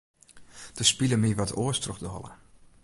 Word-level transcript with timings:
Der 0.77 0.83
spile 0.89 1.17
my 1.23 1.31
wat 1.37 1.55
oars 1.61 1.79
troch 1.83 2.01
de 2.03 2.09
holle. 2.15 2.33